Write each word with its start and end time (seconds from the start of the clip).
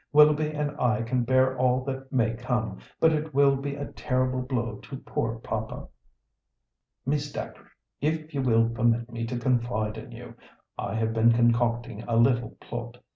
Willoughby 0.11 0.49
and 0.49 0.71
I 0.81 1.03
can 1.03 1.21
bear 1.23 1.55
all 1.59 1.83
that 1.83 2.11
may 2.11 2.33
come, 2.33 2.79
but 2.99 3.13
it 3.13 3.35
will 3.35 3.55
be 3.55 3.75
a 3.75 3.85
terrible 3.91 4.41
blow 4.41 4.77
to 4.77 4.97
poor 4.97 5.35
papa." 5.37 5.89
"Miss 7.05 7.31
Dacre, 7.31 7.69
if 8.01 8.33
you 8.33 8.41
will 8.41 8.67
permit 8.67 9.11
me 9.11 9.27
to 9.27 9.37
confide 9.37 9.99
in 9.99 10.11
you—I 10.11 10.95
have 10.95 11.13
been 11.13 11.31
concocting 11.31 12.01
a 12.07 12.15
little 12.15 12.57
plot. 12.59 12.97